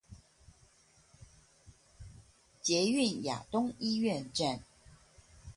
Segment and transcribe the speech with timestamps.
[2.59, 4.63] 捷運亞東醫院站